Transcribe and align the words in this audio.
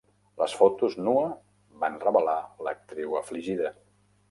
Les 0.43 0.53
fotos 0.59 0.95
nua 1.07 1.27
van 1.85 1.99
revelar 2.05 2.39
l'actriu 2.69 3.17
afligida. 3.23 3.73